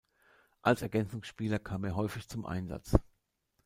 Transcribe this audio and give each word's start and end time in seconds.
Als 0.63 0.81
Ergänzungsspieler 0.81 1.59
kam 1.59 1.83
er 1.83 1.95
häufig 1.95 2.27
zum 2.27 2.43
Einsatz. 2.47 2.97